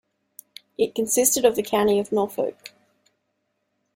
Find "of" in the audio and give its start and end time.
1.45-1.55, 1.99-2.11